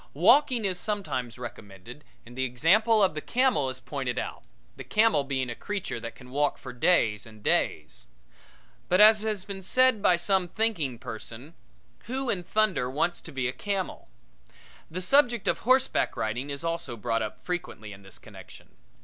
Walking 0.15 0.65
is 0.65 0.79
sometimes 0.79 1.37
recommended 1.37 2.03
and 2.25 2.35
the 2.35 2.43
example 2.43 3.03
of 3.03 3.13
the 3.13 3.21
camel 3.21 3.69
is 3.69 3.79
pointed 3.79 4.17
out, 4.17 4.41
the 4.75 4.83
camel 4.83 5.23
being 5.23 5.47
a 5.47 5.53
creature 5.53 5.99
that 5.99 6.15
can 6.15 6.31
walk 6.31 6.57
for 6.57 6.73
days 6.73 7.27
and 7.27 7.43
days. 7.43 8.07
But, 8.89 8.99
as 8.99 9.21
has 9.21 9.45
been 9.45 9.61
said 9.61 10.01
by 10.01 10.15
some 10.15 10.47
thinking 10.47 10.97
person, 10.97 11.53
who 12.05 12.31
in 12.31 12.41
thunder 12.43 12.89
wants 12.89 13.21
to 13.21 13.31
be 13.31 13.47
a 13.47 13.53
camel? 13.53 14.09
The 14.89 15.03
subject 15.03 15.47
of 15.47 15.59
horseback 15.59 16.17
riding 16.17 16.49
is 16.49 16.63
also 16.63 16.97
brought 16.97 17.21
up 17.21 17.39
frequently 17.39 17.93
in 17.93 18.01
this 18.01 18.17
connection. 18.17 18.69